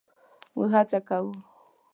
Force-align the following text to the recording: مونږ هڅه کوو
مونږ 0.55 0.71
هڅه 0.77 0.99
کوو 1.07 1.31